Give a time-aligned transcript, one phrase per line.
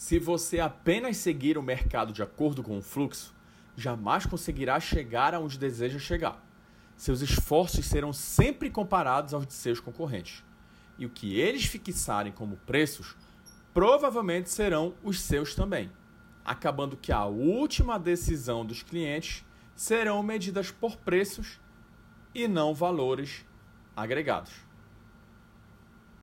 [0.00, 3.34] Se você apenas seguir o mercado de acordo com o fluxo,
[3.76, 6.42] jamais conseguirá chegar aonde deseja chegar.
[6.96, 10.42] Seus esforços serão sempre comparados aos de seus concorrentes.
[10.96, 13.14] E o que eles fixarem como preços
[13.74, 15.92] provavelmente serão os seus também,
[16.42, 19.44] acabando que a última decisão dos clientes
[19.76, 21.60] serão medidas por preços
[22.34, 23.44] e não valores
[23.94, 24.69] agregados.